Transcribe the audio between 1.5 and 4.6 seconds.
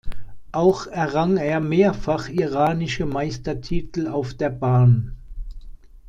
mehrfach iranische Meistertitel auf der